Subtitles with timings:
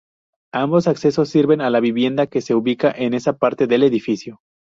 [0.51, 4.41] Ambos accesos sirven a la vivienda que se ubica en esa parte del edificio.